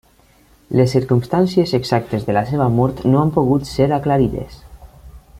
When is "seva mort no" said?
2.53-3.21